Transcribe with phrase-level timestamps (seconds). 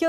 [0.00, 0.06] ¿Qué?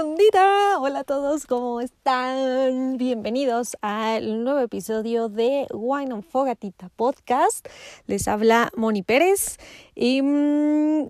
[0.79, 2.95] Hola a todos, ¿cómo están?
[2.95, 7.67] Bienvenidos al nuevo episodio de Wine on Fogatita Podcast.
[8.07, 9.57] Les habla Moni Pérez
[9.93, 11.07] y mm,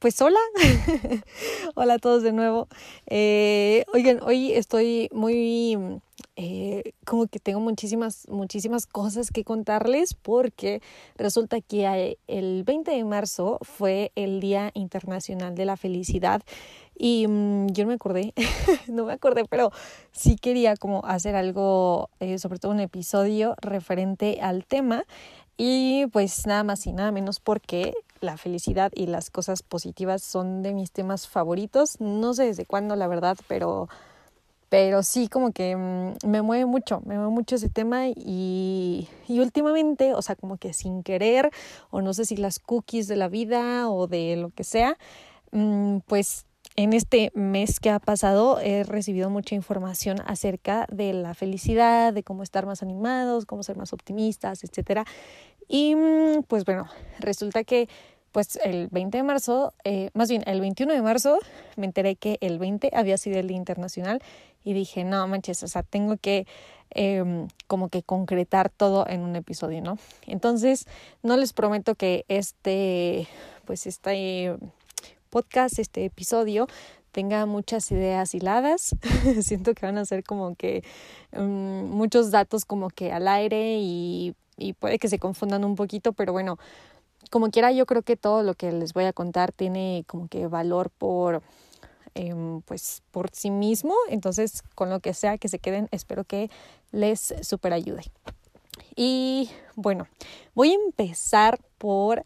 [0.00, 0.40] pues hola,
[1.76, 2.66] hola a todos de nuevo.
[3.06, 5.78] Eh, oigan, hoy estoy muy,
[6.34, 10.82] eh, como que tengo muchísimas, muchísimas cosas que contarles porque
[11.16, 16.42] resulta que el 20 de marzo fue el Día Internacional de la Felicidad
[16.96, 18.34] y mm, yo no me acordé,
[18.88, 19.72] no me acordé, pero
[20.12, 25.04] sí quería como hacer algo, eh, sobre todo un episodio referente al tema.
[25.56, 30.62] Y pues nada más y nada menos porque la felicidad y las cosas positivas son
[30.62, 32.00] de mis temas favoritos.
[32.00, 33.88] No sé desde cuándo, la verdad, pero,
[34.68, 39.40] pero sí como que mm, me mueve mucho, me mueve mucho ese tema y, y
[39.40, 41.50] últimamente, o sea, como que sin querer,
[41.90, 44.96] o no sé si las cookies de la vida o de lo que sea,
[45.52, 51.34] mm, pues en este mes que ha pasado he recibido mucha información acerca de la
[51.34, 55.04] felicidad, de cómo estar más animados, cómo ser más optimistas, etcétera.
[55.68, 56.86] Y mm, pues bueno,
[57.18, 57.88] resulta que
[58.32, 61.38] pues el 20 de marzo, eh, más bien el 21 de marzo,
[61.76, 64.22] me enteré que el 20 había sido el Día Internacional
[64.64, 66.46] y dije, no manches, o sea, tengo que
[66.94, 69.98] eh, como que concretar todo en un episodio, ¿no?
[70.26, 70.86] Entonces,
[71.22, 73.28] no les prometo que este,
[73.66, 74.56] pues este
[75.32, 76.68] podcast, este episodio,
[77.10, 78.94] tenga muchas ideas hiladas.
[79.40, 80.84] Siento que van a ser como que
[81.32, 86.12] um, muchos datos como que al aire y, y puede que se confundan un poquito,
[86.12, 86.58] pero bueno,
[87.30, 90.48] como quiera yo creo que todo lo que les voy a contar tiene como que
[90.48, 91.42] valor por
[92.14, 92.34] eh,
[92.66, 93.94] pues por sí mismo.
[94.10, 96.50] Entonces, con lo que sea que se queden, espero que
[96.90, 98.02] les super ayude.
[98.96, 100.06] Y bueno,
[100.54, 102.22] voy a empezar por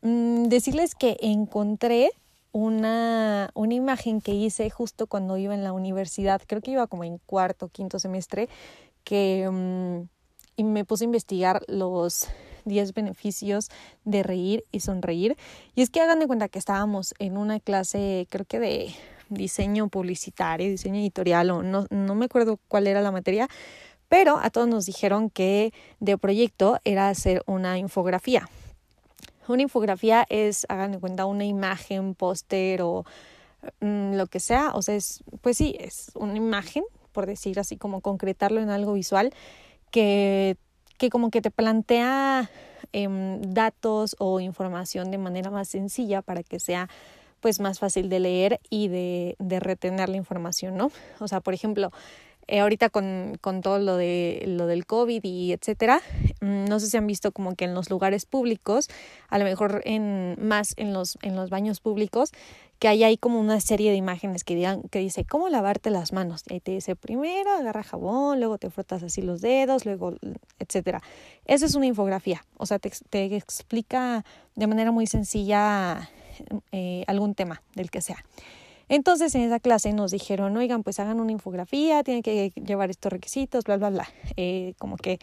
[0.00, 2.12] mmm, decirles que encontré
[2.52, 7.04] una, una imagen que hice justo cuando iba en la universidad, creo que iba como
[7.04, 8.48] en cuarto, quinto semestre,
[9.04, 10.08] que um,
[10.56, 12.28] y me puse a investigar los
[12.66, 13.70] 10 beneficios
[14.04, 15.36] de reír y sonreír.
[15.74, 18.94] Y es que hagan de cuenta que estábamos en una clase, creo que de
[19.30, 23.48] diseño publicitario, diseño editorial, o no, no me acuerdo cuál era la materia,
[24.08, 28.48] pero a todos nos dijeron que de proyecto era hacer una infografía.
[29.50, 33.04] Una infografía es, hagan de cuenta, una imagen, póster o
[33.80, 34.70] mm, lo que sea.
[34.74, 38.92] O sea, es, pues sí, es una imagen, por decir así, como concretarlo en algo
[38.92, 39.32] visual
[39.90, 40.56] que,
[40.98, 42.50] que como que te plantea
[42.92, 43.08] eh,
[43.40, 46.88] datos o información de manera más sencilla para que sea
[47.40, 50.90] pues más fácil de leer y de, de retener la información, ¿no?
[51.20, 51.90] O sea, por ejemplo,
[52.50, 56.02] eh, ahorita con, con, todo lo de lo del COVID y etcétera,
[56.40, 58.88] mm, no sé si han visto como que en los lugares públicos,
[59.28, 62.32] a lo mejor en más en los, en los baños públicos,
[62.80, 66.12] que hay ahí como una serie de imágenes que digan, que dice cómo lavarte las
[66.12, 66.42] manos.
[66.48, 70.14] Y ahí te dice primero agarra jabón, luego te frotas así los dedos, luego,
[70.58, 71.02] etcétera.
[71.44, 72.44] Eso es una infografía.
[72.56, 74.24] O sea, te, te explica
[74.56, 76.10] de manera muy sencilla
[76.72, 78.24] eh, algún tema del que sea.
[78.90, 83.12] Entonces en esa clase nos dijeron, oigan, pues hagan una infografía, tienen que llevar estos
[83.12, 84.08] requisitos, bla, bla, bla.
[84.36, 85.20] Eh, como que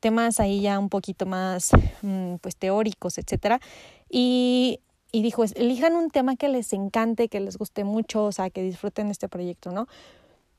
[0.00, 3.60] temas ahí ya un poquito más mmm, pues teóricos, etcétera.
[4.08, 4.80] Y,
[5.12, 9.10] dijo, elijan un tema que les encante, que les guste mucho, o sea, que disfruten
[9.10, 9.88] este proyecto, ¿no?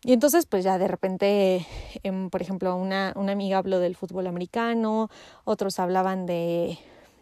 [0.04, 1.66] Y entonces, pues ya de repente,
[2.04, 5.10] eh, por ejemplo, una, una amiga habló del fútbol americano,
[5.44, 6.78] otros hablaban de,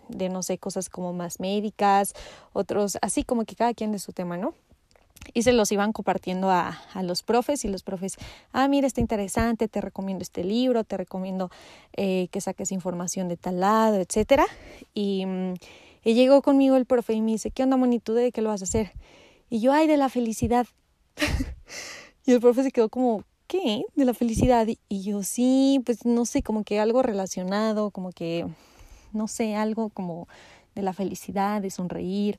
[0.09, 2.15] de, no sé, cosas como más médicas,
[2.51, 4.55] otros, así como que cada quien de su tema, ¿no?
[5.33, 8.17] Y se los iban compartiendo a, a, los profes y los profes,
[8.51, 11.49] ah, mira, está interesante, te recomiendo este libro, te recomiendo
[11.93, 14.45] eh, que saques información de tal lado, etcétera.
[14.93, 15.25] Y,
[16.03, 18.15] y, llegó conmigo el profe y me dice, ¿qué onda, monitud?
[18.15, 18.91] ¿De qué lo vas a hacer?
[19.49, 20.67] Y yo, ay, de la felicidad.
[22.25, 23.83] y el profe se quedó como, ¿qué?
[23.95, 24.67] ¿De la felicidad?
[24.89, 28.47] Y yo, sí, pues no sé, como que algo relacionado, como que,
[29.13, 30.27] no sé, algo como
[30.75, 32.37] de la felicidad, de sonreír.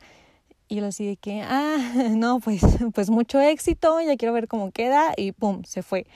[0.73, 1.77] Y yo así de que, ah,
[2.17, 2.63] no, pues,
[2.95, 6.07] pues mucho éxito, ya quiero ver cómo queda y pum, se fue.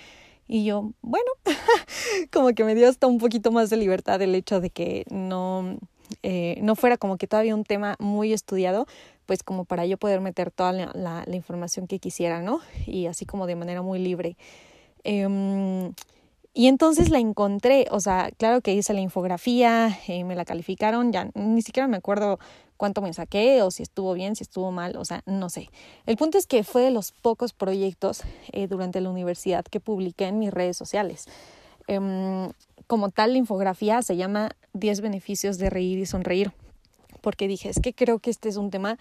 [0.48, 1.26] Y yo, bueno,
[2.32, 5.76] como que me dio hasta un poquito más de libertad el hecho de que no,
[6.22, 8.86] eh, no fuera como que todavía un tema muy estudiado,
[9.26, 12.60] pues como para yo poder meter toda la, la, la información que quisiera, ¿no?
[12.86, 14.38] Y así como de manera muy libre.
[15.04, 15.92] Eh,
[16.58, 21.12] y entonces la encontré, o sea, claro que hice la infografía, eh, me la calificaron,
[21.12, 22.38] ya ni siquiera me acuerdo
[22.76, 25.70] cuánto me saqué o si estuvo bien, si estuvo mal, o sea, no sé.
[26.06, 30.26] El punto es que fue de los pocos proyectos eh, durante la universidad que publiqué
[30.26, 31.26] en mis redes sociales.
[31.88, 32.49] Eh,
[32.87, 36.52] como tal, la infografía se llama 10 beneficios de reír y sonreír,
[37.20, 38.99] porque dije, es que creo que este es un tema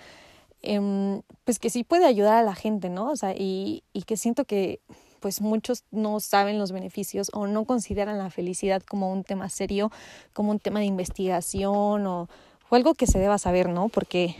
[0.63, 3.12] em, pues que sí puede ayudar a la gente, ¿no?
[3.12, 4.80] O sea, y, y que siento que
[5.19, 9.92] pues muchos no saben los beneficios o no consideran la felicidad como un tema serio,
[10.33, 12.30] como un tema de investigación o,
[12.69, 13.89] o algo que se deba saber, ¿no?
[13.89, 14.35] Porque,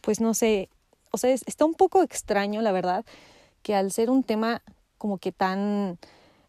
[0.00, 0.68] pues no sé,
[1.10, 3.04] o sea, está un poco extraño, la verdad,
[3.62, 4.62] que al ser un tema
[4.98, 5.98] como que tan,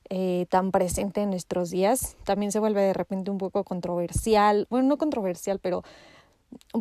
[0.10, 4.88] eh, tan presente en nuestros días, también se vuelve de repente un poco controversial, bueno,
[4.88, 5.84] no controversial, pero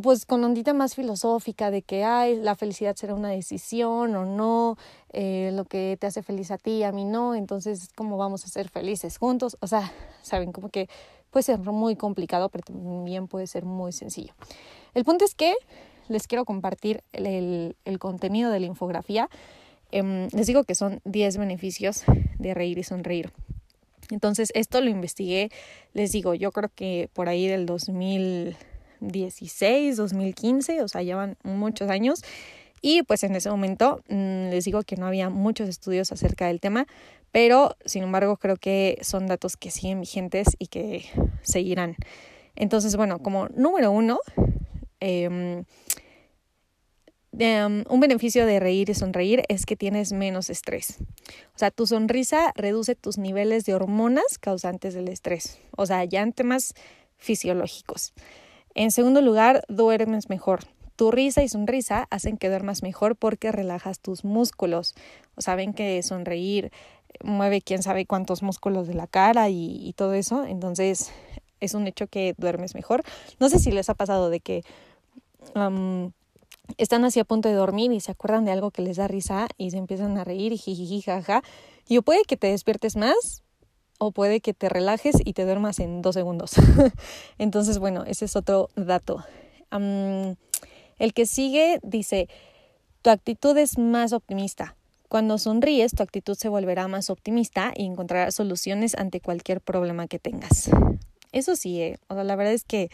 [0.02, 4.76] pues con ondita más filosófica de que ay, la felicidad será una decisión o no,
[5.12, 8.48] eh, lo que te hace feliz a ti, a mí no, entonces cómo vamos a
[8.48, 9.92] ser felices juntos, o sea,
[10.22, 10.88] saben, como que
[11.30, 14.34] puede ser muy complicado, pero también puede ser muy sencillo.
[14.94, 15.54] El punto es que
[16.08, 19.28] les quiero compartir el, el contenido de la infografía.
[19.92, 22.04] Em, les digo que son 10 beneficios
[22.38, 23.30] de reír y sonreír.
[24.10, 25.50] Entonces, esto lo investigué,
[25.92, 32.22] les digo, yo creo que por ahí del 2016, 2015, o sea, llevan muchos años.
[32.88, 36.60] Y pues en ese momento mm, les digo que no había muchos estudios acerca del
[36.60, 36.86] tema,
[37.32, 41.04] pero sin embargo creo que son datos que siguen vigentes y que
[41.42, 41.96] seguirán.
[42.54, 44.20] Entonces, bueno, como número uno,
[45.00, 45.64] eh,
[47.38, 50.96] Um, un beneficio de reír y sonreír es que tienes menos estrés.
[51.54, 55.60] O sea, tu sonrisa reduce tus niveles de hormonas causantes del estrés.
[55.76, 56.72] O sea, ya en temas
[57.18, 58.14] fisiológicos.
[58.74, 60.60] En segundo lugar, duermes mejor.
[60.96, 64.94] Tu risa y sonrisa hacen que duermas mejor porque relajas tus músculos.
[65.36, 66.72] Saben que sonreír
[67.22, 70.44] mueve quién sabe cuántos músculos de la cara y, todo eso.
[70.44, 71.12] Entonces,
[71.60, 73.02] es un hecho que duermes mejor.
[73.38, 74.62] No sé si les ha pasado de que
[76.78, 79.48] están así a punto de dormir y se acuerdan de algo que les da risa
[79.56, 81.42] y se empiezan a reír y jijiji jaja.
[81.88, 83.42] Y puede que te despiertes más
[83.98, 86.52] o puede que te relajes y te duermas en dos segundos.
[87.38, 89.24] Entonces, bueno, ese es otro dato.
[90.98, 92.28] El que sigue dice,
[93.02, 94.76] tu actitud es más optimista.
[95.08, 100.18] Cuando sonríes, tu actitud se volverá más optimista y encontrarás soluciones ante cualquier problema que
[100.18, 100.70] tengas.
[101.32, 102.90] Eso sí, eh, o sea, la verdad es que,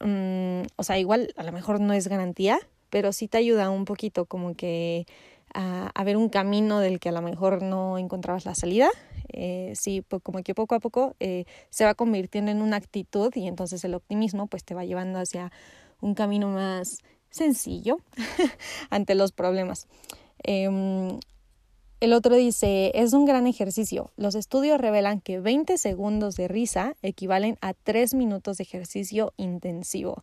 [0.00, 2.58] mm, o sea, igual a lo mejor no es garantía,
[2.90, 5.06] pero sí te ayuda un poquito como que
[5.54, 8.88] a, ver un camino del que a lo mejor no encontrabas la salida.
[9.32, 13.32] Eh, sí, pues como que poco a poco eh, se va convirtiendo en una actitud
[13.34, 15.52] y entonces el optimismo pues te va llevando hacia
[16.00, 16.98] un camino más
[17.32, 17.98] sencillo
[18.90, 19.88] ante los problemas.
[20.44, 21.18] Em,
[22.00, 24.12] el otro dice, es un gran ejercicio.
[24.16, 30.22] Los estudios revelan que 20 segundos de risa equivalen a 3 minutos de ejercicio intensivo.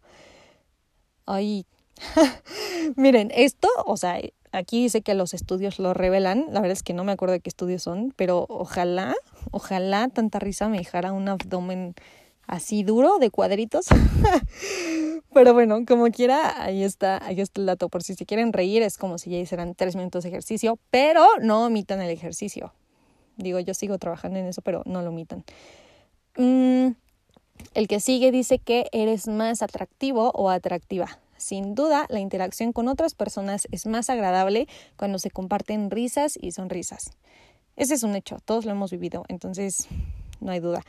[1.26, 1.66] Ay,
[2.96, 4.20] Miren, esto, o sea,
[4.52, 7.40] aquí dice que los estudios lo revelan, la verdad es que no me acuerdo de
[7.40, 9.16] qué estudios son, pero ojalá,
[9.52, 11.96] ojalá tanta risa me dejara un abdomen
[12.48, 13.88] así duro de cuadritos.
[15.34, 17.90] pero bueno, como quiera, ahí está, ahí está el dato.
[17.90, 21.26] Por si se quieren reír, es como si ya hicieran tres minutos de ejercicio, pero
[21.42, 22.74] no omitan el ejercicio.
[23.38, 25.46] Digo, yo sigo trabajando en eso, pero no lo omitan.
[26.38, 26.90] Mm,
[27.74, 31.20] el que sigue dice que eres más atractivo o atractiva.
[31.38, 34.68] Sin duda, la interacción con otras personas es más agradable
[34.98, 37.12] cuando se comparten risas y sonrisas.
[37.78, 39.88] Ese es un hecho, todos lo hemos vivido, entonces
[40.42, 40.84] no hay duda.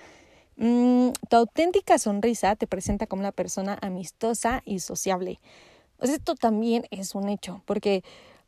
[0.60, 5.40] Mm, tu auténtica sonrisa te presenta como una persona amistosa y sociable.
[5.96, 8.04] Pues esto también es un hecho, porque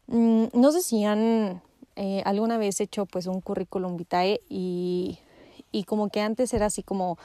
[0.08, 1.62] mm, no sé si han
[1.96, 5.20] eh, alguna vez hecho pues un currículum vitae y,
[5.72, 7.16] y como que antes era así como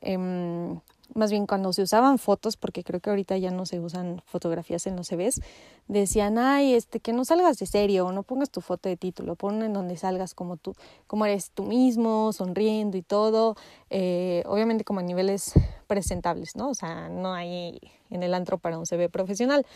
[0.00, 0.80] em,
[1.14, 4.86] más bien cuando se usaban fotos, porque creo que ahorita ya no se usan fotografías
[4.86, 5.40] en los CVs,
[5.88, 9.62] decían, ay, este, que no salgas de serio, no pongas tu foto de título, pon
[9.62, 10.74] en donde salgas como tú,
[11.06, 13.56] como eres tú mismo, sonriendo y todo,
[13.90, 15.52] eh, obviamente como a niveles
[15.86, 16.70] presentables, ¿no?
[16.70, 19.66] O sea, no hay en el antro para un CV profesional,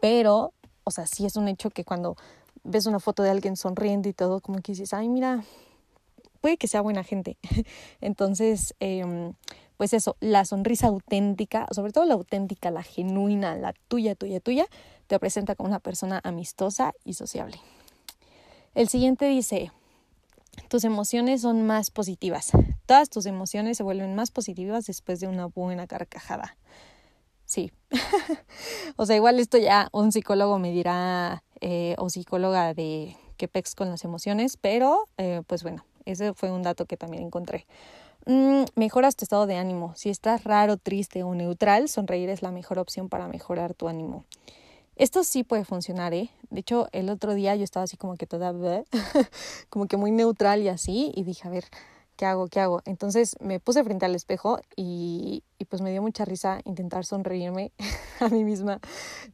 [0.00, 0.52] pero,
[0.84, 2.16] o sea, sí es un hecho que cuando
[2.62, 5.44] ves una foto de alguien sonriendo y todo, como que dices, ay, mira,
[6.40, 7.38] puede que sea buena gente.
[8.00, 9.32] Entonces, eh,
[9.76, 14.66] pues eso, la sonrisa auténtica, sobre todo la auténtica, la genuina, la tuya, tuya, tuya,
[15.06, 17.58] te presenta como una persona amistosa y sociable.
[18.74, 19.70] El siguiente dice,
[20.68, 22.50] tus emociones son más positivas.
[22.86, 26.56] Todas tus emociones se vuelven más positivas después de una buena carcajada.
[27.44, 27.72] Sí.
[28.96, 33.74] o sea, igual esto ya un psicólogo me dirá, eh, o psicóloga de qué pex
[33.74, 37.66] con las emociones, pero eh, pues bueno, ese fue un dato que también encontré.
[38.26, 39.94] Mm, mejoras tu estado de ánimo.
[39.94, 44.24] Si estás raro, triste o neutral, sonreír es la mejor opción para mejorar tu ánimo.
[44.96, 46.30] Esto sí puede funcionar, ¿eh?
[46.50, 48.52] De hecho, el otro día yo estaba así como que toda,
[49.70, 51.66] como que muy neutral y así, y dije, a ver,
[52.16, 52.48] ¿qué hago?
[52.48, 52.82] ¿Qué hago?
[52.84, 57.72] Entonces me puse frente al espejo y, y pues me dio mucha risa intentar sonreírme
[58.20, 58.80] a mí misma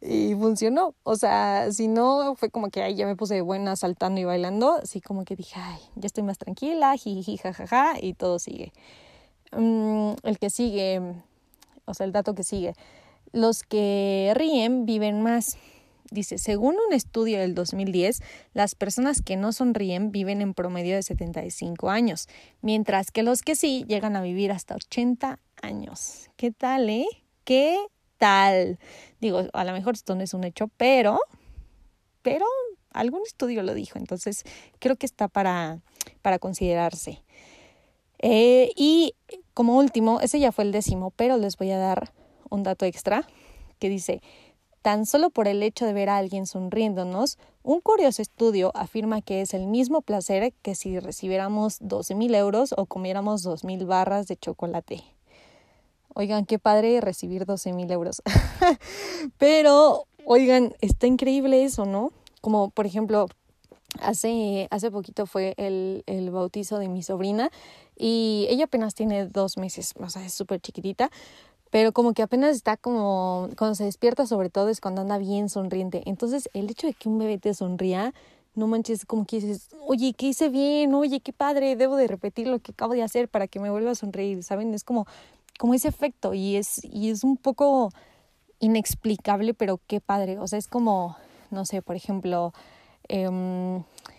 [0.01, 0.95] y funcionó.
[1.03, 4.75] O sea, si no fue como que ahí ya me puse buena saltando y bailando,
[4.83, 8.73] así como que dije, ay, ya estoy más tranquila, jiji, jajaja, y todo sigue.
[9.53, 11.01] Mm, el que sigue,
[11.85, 12.75] o sea, el dato que sigue,
[13.33, 15.57] los que ríen viven más.
[16.11, 18.21] Dice, según un estudio del 2010,
[18.53, 22.29] las personas que no sonríen viven en promedio de 75 años,
[22.61, 26.31] mientras que los que sí llegan a vivir hasta 80 años.
[26.37, 27.07] ¿Qué tal, eh?
[27.45, 27.79] ¿Qué
[28.19, 28.79] tal?
[29.21, 31.19] Digo, a lo mejor esto no es un hecho, pero,
[32.23, 32.47] pero
[32.93, 34.45] algún estudio lo dijo, entonces
[34.79, 35.81] creo que está para,
[36.21, 37.23] para considerarse.
[38.19, 39.15] Eh, y
[39.55, 42.13] como último, ese ya fue el décimo, pero les voy a dar
[42.51, 43.27] un dato extra
[43.79, 44.23] que dice,
[44.83, 49.41] Tan solo por el hecho de ver a alguien sonriéndonos, un curioso estudio afirma que
[49.41, 54.27] es el mismo placer que si recibiéramos 12 mil euros o comiéramos 2 mil barras
[54.27, 55.05] de chocolate.
[56.15, 58.23] Oigan, qué padre recibir 12 mil euros.
[59.39, 62.13] Pero, oigan, está increíble eso, ¿no?
[62.41, 63.29] Como, por ejemplo,
[64.01, 67.51] hace, hace poquito fue el, el bautizo de mi sobrina
[67.97, 71.11] y ella apenas tiene dos meses, o sea, es súper chiquitita,
[71.73, 75.49] pero como que apenas está como, cuando se despierta sobre todo es cuando anda bien
[75.49, 76.03] sonriente.
[76.05, 78.13] Entonces el hecho de que un bebé te sonría,
[78.55, 80.93] no manches, como que dices, oye, ¿qué hice bien?
[80.95, 83.93] Oye, qué padre, debo de repetir lo que acabo de hacer para que me vuelva
[83.93, 84.75] a sonreír, ¿saben?
[84.75, 85.07] Es como,
[85.59, 87.91] como ese efecto y es, y es un poco
[88.59, 90.39] inexplicable, pero qué padre.
[90.41, 91.17] O sea, es como,
[91.51, 92.53] no sé, por ejemplo,
[93.09, 93.31] eh,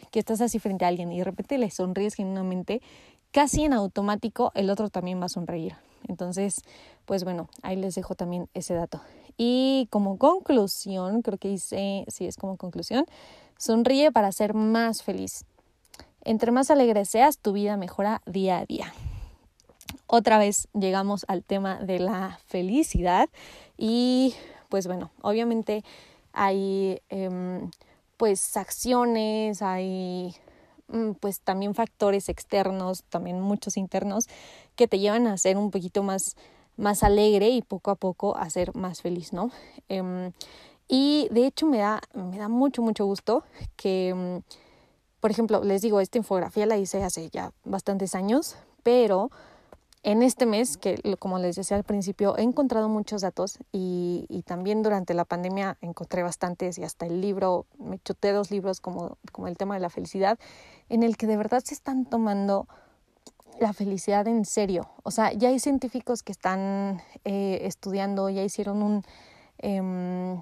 [0.09, 2.81] que estás así frente a alguien y de repente le sonríes genuinamente,
[3.29, 5.75] casi en automático el otro también va a sonreír.
[6.07, 6.61] Entonces,
[7.05, 9.01] pues bueno, ahí les dejo también ese dato.
[9.37, 13.05] Y como conclusión, creo que hice, sí es como conclusión,
[13.57, 15.45] sonríe para ser más feliz.
[16.21, 18.93] Entre más alegre seas, tu vida mejora día a día.
[20.07, 23.29] Otra vez llegamos al tema de la felicidad
[23.77, 24.35] y
[24.69, 25.83] pues bueno, obviamente
[26.33, 27.71] hay em,
[28.17, 30.35] pues acciones, hay
[31.19, 34.27] pues también factores externos, también muchos internos,
[34.75, 36.35] que te llevan a ser un poquito más,
[36.77, 39.51] más alegre y poco a poco a ser más feliz, ¿no?
[39.89, 40.31] Em,
[40.87, 43.43] y de hecho me da, me da mucho, mucho gusto
[43.75, 44.37] que, mm,
[45.19, 49.31] por ejemplo, les digo, esta infografía la hice hace ya bastantes años, pero
[50.03, 54.43] en este mes, que como les decía al principio, he encontrado muchos datos y, y,
[54.43, 59.17] también durante la pandemia encontré bastantes y hasta el libro, me chuté dos libros como,
[59.31, 60.37] como el tema de la felicidad,
[60.89, 62.67] en el que de verdad se están tomando
[63.59, 64.89] la felicidad en serio.
[65.03, 69.03] O sea, ya hay científicos que están eh, estudiando, ya hicieron un...
[69.59, 70.37] Eh,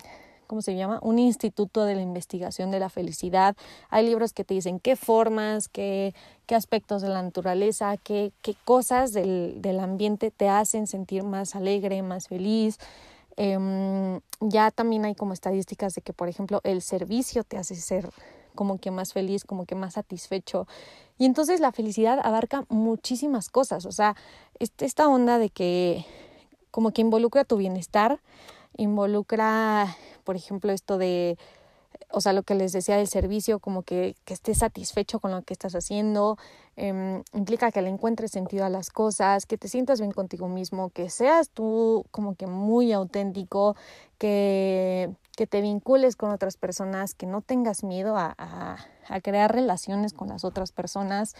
[0.51, 0.99] ¿cómo se llama?
[1.01, 3.55] Un instituto de la investigación de la felicidad.
[3.89, 6.13] Hay libros que te dicen qué formas, qué,
[6.45, 11.55] qué aspectos de la naturaleza, qué, qué cosas del, del ambiente te hacen sentir más
[11.55, 12.79] alegre, más feliz.
[13.37, 18.09] Eh, ya también hay como estadísticas de que, por ejemplo, el servicio te hace ser
[18.53, 20.67] como que más feliz, como que más satisfecho.
[21.17, 24.17] Y entonces la felicidad abarca muchísimas cosas, o sea,
[24.59, 26.05] esta onda de que
[26.71, 28.19] como que involucra tu bienestar,
[28.77, 31.37] involucra, por ejemplo, esto de,
[32.11, 35.41] o sea, lo que les decía del servicio, como que, que estés satisfecho con lo
[35.43, 36.37] que estás haciendo,
[36.77, 40.89] eh, implica que le encuentres sentido a las cosas, que te sientas bien contigo mismo,
[40.89, 43.75] que seas tú como que muy auténtico,
[44.17, 49.53] que, que te vincules con otras personas, que no tengas miedo a, a, a crear
[49.53, 51.35] relaciones con las otras personas,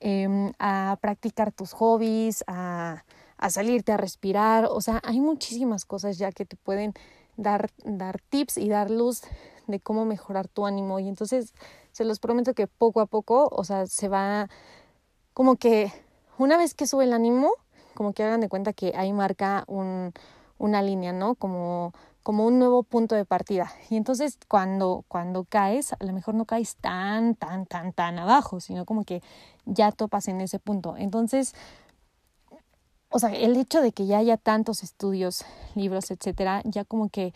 [0.00, 3.04] eh, a practicar tus hobbies, a
[3.38, 6.92] a salirte a respirar, o sea, hay muchísimas cosas ya que te pueden
[7.36, 9.22] dar, dar tips y dar luz
[9.66, 11.54] de cómo mejorar tu ánimo y entonces
[11.92, 14.48] se los prometo que poco a poco, o sea, se va
[15.34, 15.92] como que
[16.38, 17.52] una vez que sube el ánimo,
[17.94, 20.12] como que hagan de cuenta que ahí marca un,
[20.58, 21.34] una línea, ¿no?
[21.34, 21.92] Como,
[22.22, 23.72] como un nuevo punto de partida.
[23.90, 28.60] Y entonces cuando, cuando caes, a lo mejor no caes tan, tan, tan, tan abajo,
[28.60, 29.22] sino como que
[29.64, 30.96] ya topas en ese punto.
[30.96, 31.54] Entonces,
[33.10, 37.32] o sea, el hecho de que ya haya tantos estudios, libros, etcétera, ya como que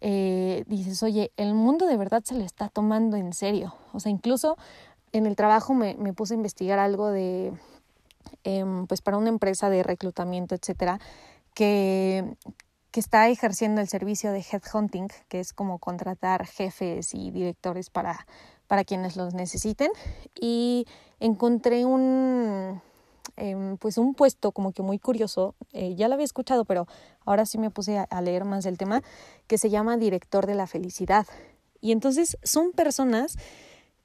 [0.00, 3.74] eh, dices, oye, el mundo de verdad se lo está tomando en serio.
[3.92, 4.56] O sea, incluso
[5.12, 7.52] en el trabajo me, me puse a investigar algo de,
[8.44, 11.00] eh, pues para una empresa de reclutamiento, etcétera,
[11.54, 12.36] que,
[12.90, 18.26] que está ejerciendo el servicio de headhunting, que es como contratar jefes y directores para,
[18.66, 19.90] para quienes los necesiten.
[20.40, 20.86] Y
[21.20, 22.80] encontré un,
[23.40, 26.88] Em, pues un puesto como que muy curioso, eh, ya lo había escuchado, pero
[27.24, 29.00] ahora sí me puse a, leer más del tema,
[29.46, 31.24] que se llama director de la felicidad.
[31.80, 33.36] Y entonces son personas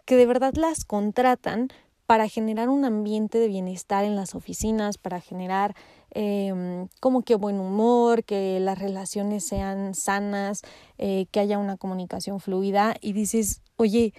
[0.05, 1.69] que de verdad las contratan
[2.05, 5.75] para generar un ambiente de bienestar en las oficinas, para generar
[6.11, 10.61] eh, como que buen humor, que las relaciones sean sanas,
[10.99, 14.13] eh, que haya una comunicación fluida y dices, oye,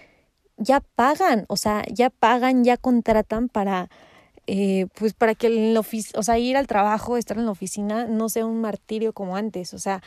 [0.57, 3.89] ya pagan, o sea, ya pagan, ya contratan para,
[4.47, 8.29] eh, pues para que el o sea, ir al trabajo, estar en la oficina, no
[8.29, 10.01] sea un martirio como antes, o sea,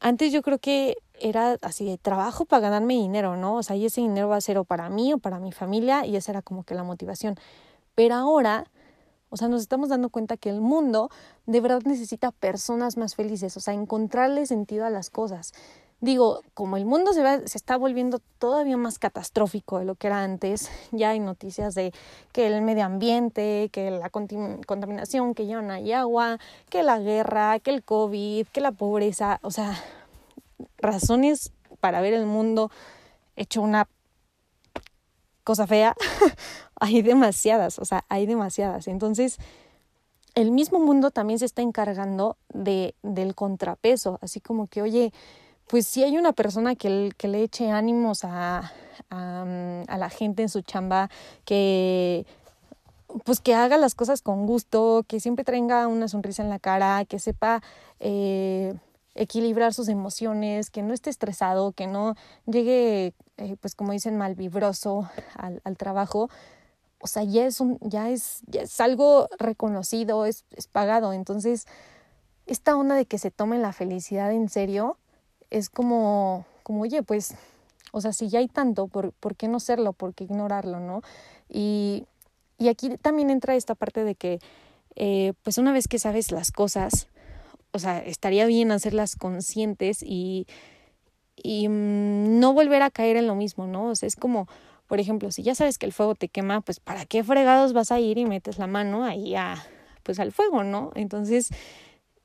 [0.00, 3.56] antes yo creo que era así de trabajo para ganarme dinero, ¿no?
[3.56, 6.06] O sea, y ese dinero va a ser o para mí o para mi familia
[6.06, 7.36] y esa era como que la motivación.
[7.96, 8.70] Pero ahora,
[9.30, 11.10] o sea, nos estamos dando cuenta que el mundo
[11.46, 15.52] de verdad necesita personas más felices, o sea, encontrarle sentido a las cosas.
[16.00, 20.06] Digo, como el mundo se, va, se está volviendo todavía más catastrófico de lo que
[20.06, 21.92] era antes, ya hay noticias de
[22.32, 26.38] que el medio ambiente, que la contaminación, que ya no hay agua,
[26.70, 29.76] que la guerra, que el COVID, que la pobreza, o sea,
[30.76, 32.70] razones para ver el mundo
[33.34, 33.88] hecho una
[35.42, 35.96] cosa fea,
[36.76, 38.86] hay demasiadas, o sea, hay demasiadas.
[38.86, 39.38] Entonces,
[40.36, 45.12] el mismo mundo también se está encargando de, del contrapeso, así como que, oye,
[45.68, 48.72] pues si hay una persona que, le eche ánimos a,
[49.10, 51.10] a, la gente en su chamba,
[51.44, 52.26] que
[53.24, 57.04] pues que haga las cosas con gusto, que siempre tenga una sonrisa en la cara,
[57.06, 57.62] que sepa
[58.00, 58.74] eh,
[59.14, 65.08] equilibrar sus emociones, que no esté estresado, que no llegue, eh, pues como dicen, malvibroso
[65.36, 66.28] al, al trabajo.
[67.00, 71.12] O sea, ya es, un, ya es, ya es algo reconocido, es, es pagado.
[71.12, 71.66] Entonces,
[72.46, 74.98] esta onda de que se tome la felicidad en serio,
[75.50, 77.34] es como, como, oye, pues,
[77.92, 79.92] o sea, si ya hay tanto, ¿por, ¿por qué no serlo?
[79.92, 81.02] ¿Por qué ignorarlo, no?
[81.48, 82.04] Y,
[82.58, 84.40] y aquí también entra esta parte de que,
[84.96, 87.08] eh, pues una vez que sabes las cosas,
[87.72, 90.46] o sea, estaría bien hacerlas conscientes y,
[91.36, 93.86] y mm, no volver a caer en lo mismo, ¿no?
[93.86, 94.48] O sea, es como,
[94.86, 97.92] por ejemplo, si ya sabes que el fuego te quema, pues ¿para qué fregados vas
[97.92, 99.62] a ir y metes la mano ahí a,
[100.02, 100.90] pues al fuego, ¿no?
[100.94, 101.50] Entonces,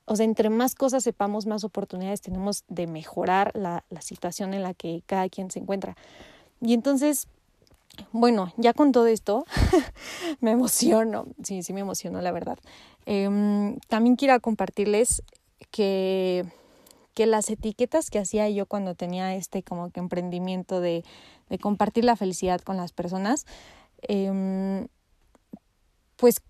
[0.06, 4.62] o sea, entre más cosas sepamos, más oportunidades tenemos de mejorar la, la situación en
[4.62, 5.96] la que cada quien se encuentra.
[6.60, 7.28] Y entonces,
[8.12, 9.44] bueno, ya con todo esto,
[10.40, 12.58] me emociono, sí, sí me emociono, la verdad.
[13.06, 15.22] Eh, también quiero compartirles
[15.70, 16.44] que,
[17.14, 21.04] que las etiquetas que hacía yo cuando tenía este como que emprendimiento de,
[21.48, 23.46] de compartir la felicidad con las personas,
[24.02, 24.86] eh,
[26.16, 26.42] pues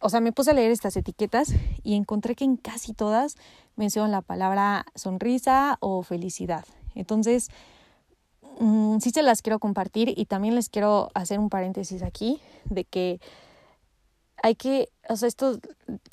[0.00, 3.36] o sea, me puse a leer estas etiquetas y encontré que en casi todas
[3.76, 6.64] mencionan la palabra sonrisa o felicidad.
[6.94, 7.48] Entonces,
[8.58, 12.84] mm, sí se las quiero compartir y también les quiero hacer un paréntesis aquí de
[12.84, 13.20] que
[14.42, 15.58] hay que, o sea, esto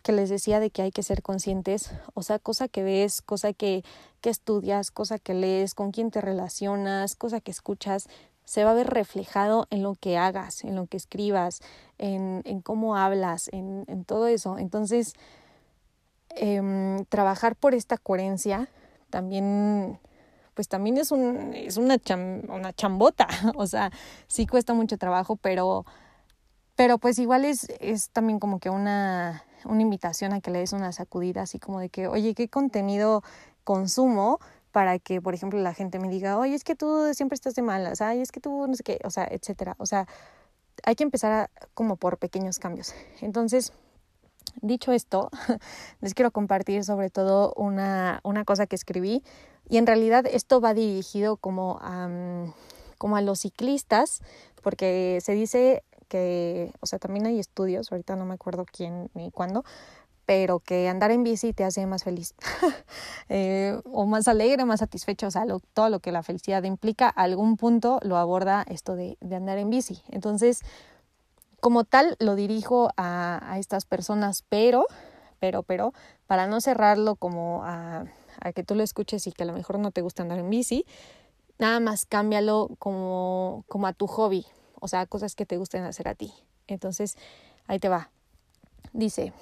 [0.03, 3.53] que les decía de que hay que ser conscientes, o sea, cosa que ves, cosa
[3.53, 3.83] que,
[4.21, 8.07] que estudias, cosa que lees, con quién te relacionas, cosa que escuchas,
[8.45, 11.61] se va a ver reflejado en lo que hagas, en lo que escribas,
[11.97, 14.57] en, en cómo hablas, en, en, todo eso.
[14.57, 15.13] Entonces,
[16.35, 18.67] eh, trabajar por esta coherencia
[19.09, 19.99] también,
[20.55, 21.97] pues también es, un, es una,
[22.49, 23.91] una chambota, o sea,
[24.27, 25.85] sí cuesta mucho trabajo, pero,
[26.75, 30.73] pero pues igual es, es también como que una, una invitación a que le des
[30.73, 33.23] una sacudida, así como de que, oye, ¿qué contenido
[33.63, 34.39] consumo?
[34.73, 37.61] Para que, por ejemplo, la gente me diga, oye, es que tú siempre estás de
[37.61, 39.75] malas, ay, es que tú no sé qué, o sea, etcétera.
[39.77, 40.07] O sea,
[40.83, 42.95] hay que empezar como por pequeños cambios.
[43.21, 43.71] Entonces,
[44.61, 45.29] dicho esto,
[46.01, 49.23] les quiero compartir sobre todo una, una cosa que escribí
[49.69, 52.09] y en realidad esto va dirigido como a,
[52.97, 54.21] como a los ciclistas,
[54.63, 59.29] porque se dice que, o sea, también hay estudios, ahorita no me acuerdo quién ni
[59.29, 59.63] cuándo,
[60.25, 62.33] pero que andar en bici te hace más feliz
[63.29, 67.57] eh, o más alegre, más satisfecho, o sea, todo lo que la felicidad implica, algún
[67.57, 70.01] punto lo aborda esto de, de andar en bici.
[70.09, 70.61] Entonces,
[71.59, 74.85] como tal, lo dirijo a, a, estas personas, pero,
[75.39, 75.93] pero, pero,
[76.27, 78.05] para no cerrarlo como a,
[78.41, 80.49] a que tú lo escuches y que a lo mejor no te gusta andar en
[80.49, 80.85] bici,
[81.59, 84.45] nada más cámbialo como, como a tu hobby,
[84.79, 86.33] o sea, cosas que te gusten hacer a ti.
[86.67, 87.17] Entonces,
[87.67, 88.09] ahí te va.
[88.91, 89.33] Dice,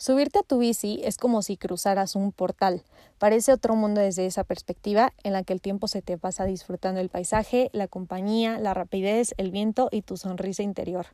[0.00, 2.84] Subirte a tu bici es como si cruzaras un portal.
[3.18, 7.02] Parece otro mundo desde esa perspectiva en la que el tiempo se te pasa disfrutando
[7.02, 11.08] el paisaje, la compañía, la rapidez, el viento y tu sonrisa interior.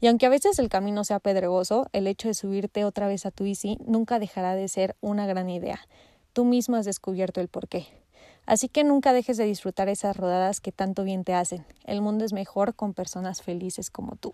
[0.00, 3.30] Y aunque a veces el camino sea pedregoso, el hecho de subirte otra vez a
[3.32, 5.80] tu bici nunca dejará de ser una gran idea.
[6.32, 7.86] Tú mismo has descubierto el porqué.
[8.46, 11.66] Así que nunca dejes de disfrutar esas rodadas que tanto bien te hacen.
[11.84, 14.32] El mundo es mejor con personas felices como tú.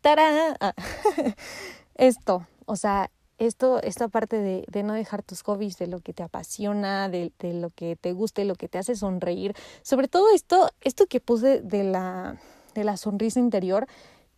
[0.00, 0.56] ¡Tarán!
[2.00, 6.22] esto, o sea, esto, esta parte de, no dejar tus hobbies, de lo que te
[6.22, 11.06] apasiona, de, lo que te guste, lo que te hace sonreír, sobre todo esto, esto
[11.06, 12.38] que puse de la,
[12.74, 13.86] de la sonrisa interior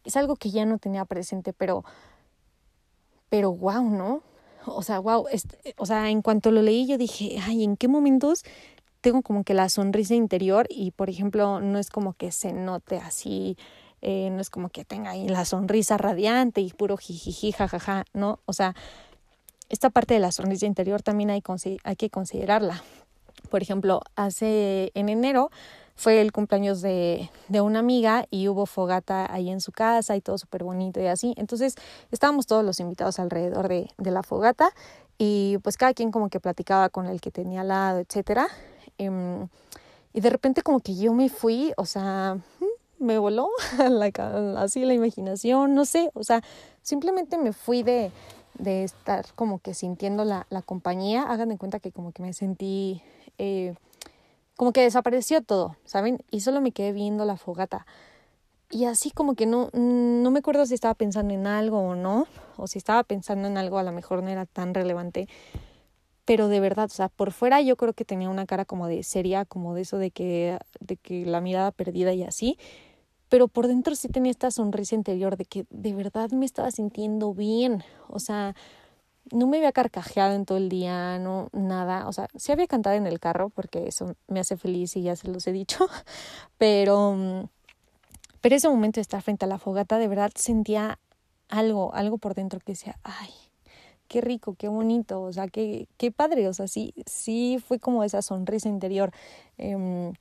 [0.04, 1.84] es algo que ya no tenía presente, pero,
[3.28, 4.22] pero wow, ¿no?
[4.66, 5.26] O sea, wow,
[5.76, 8.44] o sea, en cuanto lo leí yo dije, ay, ¿en qué momentos
[9.00, 12.98] tengo como que la sonrisa interior y, por ejemplo, no es como que se note
[12.98, 13.56] así,
[14.02, 18.40] eh, no es como que tenga ahí la sonrisa radiante y puro jijiji, jajaja, ¿no?
[18.46, 18.74] O sea,
[19.68, 21.42] esta parte de la sonrisa interior también hay,
[21.84, 22.82] hay que considerarla.
[23.50, 25.50] Por ejemplo, hace en enero
[25.94, 30.20] fue el cumpleaños de, de una amiga y hubo fogata ahí en su casa y
[30.20, 31.34] todo súper bonito y así.
[31.36, 31.76] Entonces
[32.10, 34.70] estábamos todos los invitados alrededor de, de la fogata
[35.18, 38.48] y pues cada quien como que platicaba con el que tenía al lado, etcétera.
[38.98, 39.48] Em,
[40.12, 42.64] y de repente como que yo me fui, o sea, mm,
[43.02, 43.50] me voló
[44.56, 46.42] así la imaginación, no sé, o sea,
[46.82, 48.10] simplemente me fui de,
[48.58, 51.24] de estar como que sintiendo la, la compañía.
[51.24, 53.02] Hagan de cuenta que como que me sentí...
[53.38, 53.74] Eh,
[54.56, 56.22] como que desapareció todo, ¿saben?
[56.30, 57.86] Y solo me quedé viendo la fogata.
[58.70, 62.26] Y así como que no, no me acuerdo si estaba pensando en algo o no,
[62.56, 65.28] o si estaba pensando en algo a lo mejor no era tan relevante,
[66.24, 69.02] pero de verdad, o sea, por fuera yo creo que tenía una cara como de
[69.02, 72.56] seria, como de eso de que, de que la mirada perdida y así,
[73.32, 77.32] pero por dentro sí tenía esta sonrisa interior de que de verdad me estaba sintiendo
[77.32, 78.54] bien, o sea,
[79.30, 82.94] no me había carcajeado en todo el día, no, nada, o sea, sí había cantado
[82.94, 85.88] en el carro porque eso me hace feliz y ya se los he dicho,
[86.58, 87.48] pero, mm,
[88.42, 90.98] pero ese momento de estar frente a la fogata, de verdad sentía
[91.48, 93.30] algo, algo por dentro que decía, ay,
[94.08, 98.04] qué rico, qué bonito, o sea, qué, qué padre, o sea, sí, sí fue como
[98.04, 99.10] esa sonrisa interior,
[99.56, 100.12] eh,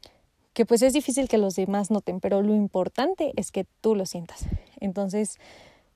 [0.54, 4.06] que pues es difícil que los demás noten, pero lo importante es que tú lo
[4.06, 4.46] sientas.
[4.80, 5.38] Entonces,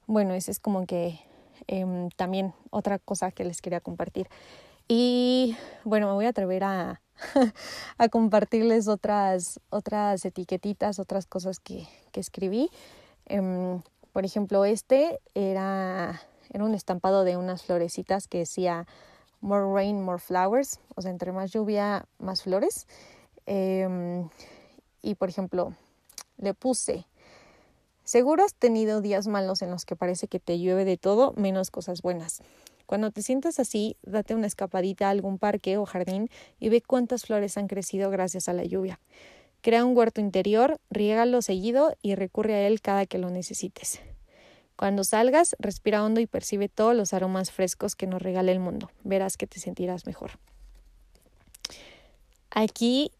[0.07, 1.19] bueno, ese es como que
[1.67, 4.27] Em, también otra cosa que les quería compartir.
[4.87, 7.01] Y bueno, me voy a atrever a,
[7.97, 12.69] a compartirles otras, otras etiquetitas, otras cosas que, que escribí.
[13.25, 13.81] Em,
[14.13, 18.85] por ejemplo, este era, era un estampado de unas florecitas que decía
[19.41, 22.87] More rain, more flowers, o sea, entre más lluvia, más flores.
[23.45, 24.29] Em,
[25.01, 25.75] y por ejemplo,
[26.37, 27.05] le puse
[28.05, 31.71] Seguro has tenido días malos en los que parece que te llueve de todo menos
[31.71, 32.43] cosas buenas.
[32.85, 36.29] Cuando te sientas así, date una escapadita a algún parque o jardín
[36.59, 38.99] y ve cuántas flores han crecido gracias a la lluvia.
[39.61, 43.99] Crea un huerto interior, riégalo seguido y recurre a él cada que lo necesites.
[44.75, 48.91] Cuando salgas, respira hondo y percibe todos los aromas frescos que nos regala el mundo.
[49.03, 50.33] Verás que te sentirás mejor.
[52.51, 53.11] Aquí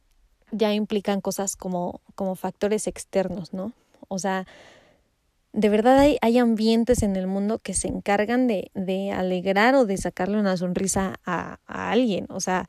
[0.56, 3.74] ya implican cosas como, como factores externos, ¿no?
[4.08, 4.46] O sea,
[5.54, 9.86] de verdad hay, hay ambientes en el mundo que se encargan de, de alegrar o
[9.86, 12.28] de sacarle una sonrisa a, alguien.
[12.30, 12.68] O sea,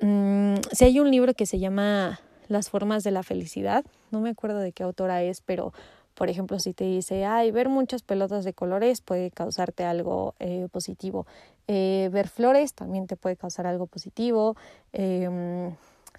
[0.00, 4.30] mmm, si hay un libro que se llama Las formas de la felicidad, no me
[4.30, 5.72] acuerdo de qué autora es, pero
[6.14, 10.68] por ejemplo, si te dice, ay, ver muchas pelotas de colores puede causarte algo eh,
[10.70, 11.26] positivo.
[11.68, 14.56] Eh, ver flores también te puede causar algo positivo.
[14.92, 15.72] Eh,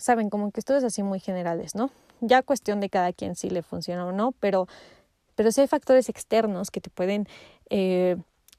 [0.04, 1.90] Saben, como que esto es así muy generales, ¿no?
[2.20, 4.68] Ya cuestión de cada quien si le funciona o no, pero
[5.36, 7.26] pero sí hay factores externos que te pueden
[7.70, 8.18] eh,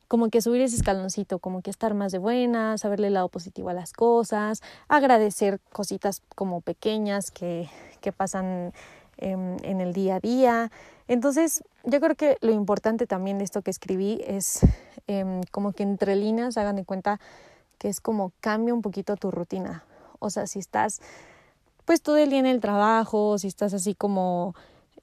[0.09, 3.69] como que subir ese escaloncito, como que estar más de buena, saberle el lado positivo
[3.69, 7.69] a las cosas, agradecer cositas como pequeñas que,
[8.01, 8.73] que pasan
[9.19, 10.71] en, en el día a día.
[11.09, 14.61] Entonces, yo creo que lo importante también de esto que escribí es
[15.09, 17.21] eh, como que entre líneas hagan de cuenta
[17.77, 19.85] que es como cambia un poquito tu rutina.
[20.21, 21.03] O sea, si estás
[21.85, 24.55] pues todo el día en el trabajo, si estás así como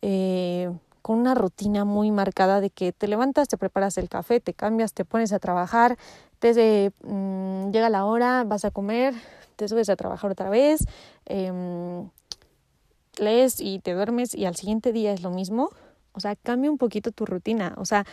[0.02, 4.54] eh, con una rutina muy marcada de que te levantas, te preparas el café, te
[4.54, 5.98] cambias, te pones a trabajar,
[6.40, 9.14] desde mmm, llega la hora, vas a comer,
[9.56, 10.86] te subes a trabajar otra vez,
[11.26, 11.52] eh,
[13.18, 15.70] lees y te duermes y al siguiente día es lo mismo.
[16.14, 17.74] O sea, cambia un poquito tu rutina.
[17.78, 18.06] O sea,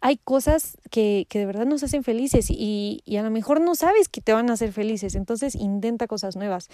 [0.00, 3.74] hay cosas que, que de verdad nos hacen felices y, y a lo mejor no
[3.74, 5.14] sabes que te van a hacer felices.
[5.14, 6.68] Entonces intenta cosas nuevas.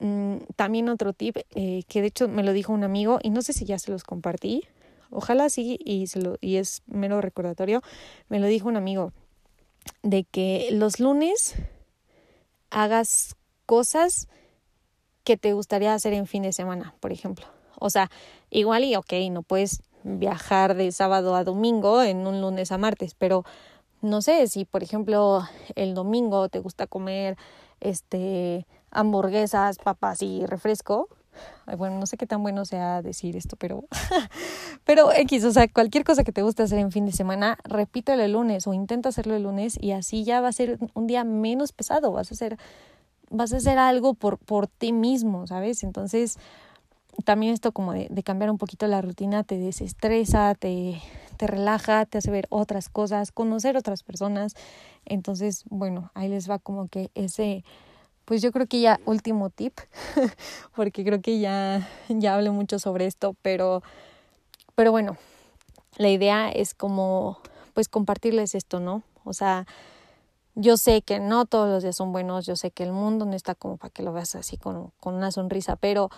[0.00, 3.42] Mm, también otro tip eh, que de hecho me lo dijo un amigo y no
[3.42, 4.64] sé si ya se los compartí.
[5.10, 7.82] Ojalá sí y, se lo, y es mero recordatorio.
[8.28, 9.12] Me lo dijo un amigo
[10.02, 11.54] de que los lunes
[12.70, 14.28] hagas cosas
[15.22, 17.46] que te gustaría hacer en fin de semana, por ejemplo.
[17.78, 18.10] O sea,
[18.50, 23.14] igual y ok, no puedes viajar de sábado a domingo en un lunes a martes,
[23.14, 23.44] pero
[24.02, 25.42] no sé si por ejemplo
[25.74, 27.36] el domingo te gusta comer
[27.80, 31.08] este hamburguesas, papas y refresco.
[31.78, 33.84] bueno, no sé qué tan bueno sea decir esto, pero
[34.84, 38.22] pero X, o sea, cualquier cosa que te guste hacer en fin de semana, repítelo
[38.22, 41.24] el lunes o intenta hacerlo el lunes y así ya va a ser un día
[41.24, 42.58] menos pesado, vas a hacer
[43.30, 45.82] vas a hacer algo por por ti mismo, ¿sabes?
[45.82, 46.38] Entonces,
[47.24, 51.00] también esto como de, de, cambiar un poquito la rutina te desestresa, te,
[51.36, 54.54] te relaja, te hace ver otras cosas, conocer otras personas.
[55.04, 57.64] Entonces, bueno, ahí les va como que ese,
[58.24, 59.78] pues yo creo que ya último tip,
[60.74, 63.82] porque creo que ya, ya hablé mucho sobre esto, pero,
[64.74, 65.16] pero bueno,
[65.96, 67.38] la idea es como,
[67.74, 69.02] pues compartirles esto, ¿no?
[69.24, 69.66] O sea,
[70.54, 73.34] yo sé que no todos los días son buenos, yo sé que el mundo no
[73.34, 76.10] está como para que lo veas así con, con una sonrisa, pero,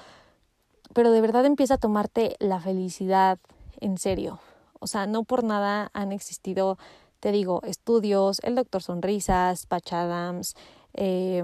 [0.92, 3.38] pero de verdad empieza a tomarte la felicidad
[3.80, 4.40] en serio.
[4.80, 6.78] O sea, no por nada han existido,
[7.20, 10.54] te digo, estudios, el doctor Sonrisas, Patch Adams,
[10.94, 11.42] eh,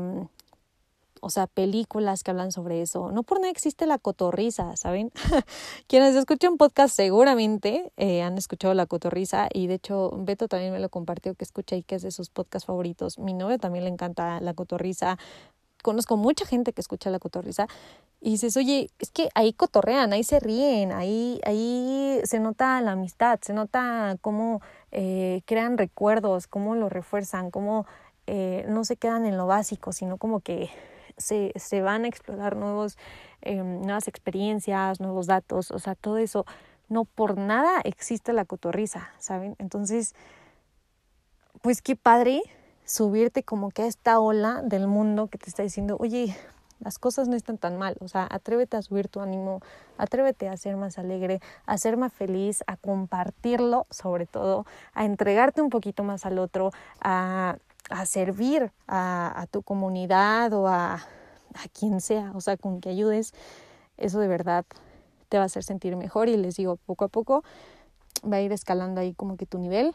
[1.25, 3.13] o sea, películas que hablan sobre eso.
[3.13, 5.13] No por nada existe la cotorriza, ¿saben?
[5.87, 10.81] Quienes escuchan podcast seguramente eh, han escuchado la cotorriza y de hecho Beto también me
[10.81, 13.21] lo compartió que escucha y que es de sus podcasts favoritos.
[13.21, 15.17] Mi novio también le encanta la cotorriza.
[15.83, 17.67] Conozco mucha gente que escucha la cotorriza
[18.21, 22.93] y dices, oye, es que ahí cotorrean, ahí se ríen, ahí, ahí se nota la
[22.93, 27.85] amistad, se nota cómo eh, crean recuerdos, cómo lo refuerzan, cómo
[28.29, 30.71] eh, no se quedan en lo básico, sino como que
[31.17, 32.97] se, se van a explorar nuevos,
[33.43, 36.47] eh, nuevas experiencias, nuevos datos, o sea, todo eso,
[36.89, 39.57] no por nada existe la cotorriza, ¿saben?
[39.59, 40.15] Entonces,
[41.61, 42.43] pues qué padre
[42.93, 46.37] subirte como que a esta ola del mundo que te está diciendo, oye,
[46.81, 49.61] las cosas no están tan mal, o sea, atrévete a subir tu ánimo,
[49.99, 55.63] atrévete a ser más alegre, a ser más feliz, a compartirlo sobre todo, a entregarte
[55.63, 57.57] un poquito más al otro, a
[57.91, 62.89] a servir a, a tu comunidad o a, a quien sea, o sea, con que
[62.89, 63.33] ayudes,
[63.97, 64.65] eso de verdad
[65.29, 67.45] te va a hacer sentir mejor y les digo, poco a poco
[68.31, 69.95] va a ir escalando ahí como que tu nivel.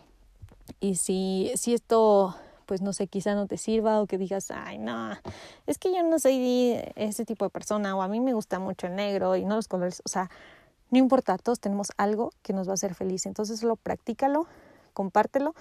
[0.79, 2.35] Y si, si esto
[2.67, 5.13] pues no sé, quizá no te sirva o que digas, ay, no,
[5.65, 8.85] es que yo no soy ese tipo de persona o a mí me gusta mucho
[8.85, 10.29] el negro y no los colores, o sea,
[10.91, 14.45] no importa, todos tenemos algo que nos va a hacer feliz, entonces solo practícalo,
[14.93, 15.55] compártelo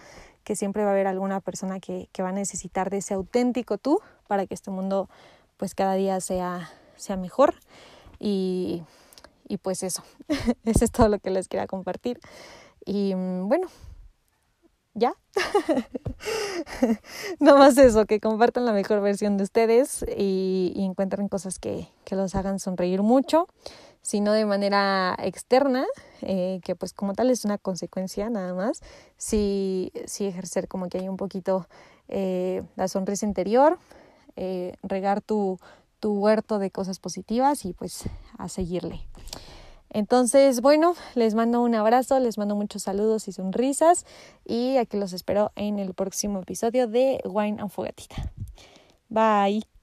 [0.44, 3.78] que siempre va a haber alguna persona que, que va a necesitar de ese auténtico
[3.78, 5.08] tú para que este mundo
[5.56, 7.54] pues cada día sea, sea mejor.
[8.18, 8.82] Y,
[9.48, 10.02] y pues eso,
[10.64, 12.20] eso es todo lo que les quería compartir.
[12.84, 13.68] Y mm, bueno,
[14.96, 15.14] ya.
[17.40, 22.16] no más eso, que compartan la mejor versión de ustedes y, encuentren cosas que, que,
[22.16, 23.46] los hagan sonreír mucho
[24.06, 25.84] sino de manera externa,
[26.22, 28.80] eh, que pues como tal es una consecuencia nada más,
[29.16, 31.66] sí, sí ejercer como que hay un poquito
[32.06, 33.80] eh, la sonrisa interior,
[34.36, 35.58] eh, regar tu,
[35.98, 38.04] tu huerto de cosas positivas y pues
[38.38, 39.00] a seguirle.
[39.90, 44.04] Entonces, bueno, les mando un abrazo, les mando muchos saludos y sonrisas
[44.44, 48.16] y aquí los espero en el próximo episodio de Wine and Fogatita.
[49.08, 49.75] Bye.